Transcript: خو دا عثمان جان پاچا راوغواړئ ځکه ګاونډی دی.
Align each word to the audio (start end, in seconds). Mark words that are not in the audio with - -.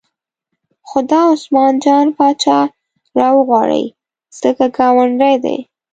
خو 0.87 0.97
دا 1.11 1.21
عثمان 1.33 1.73
جان 1.83 2.07
پاچا 2.17 2.59
راوغواړئ 3.19 3.85
ځکه 4.41 4.65
ګاونډی 4.77 5.35
دی. 5.43 5.57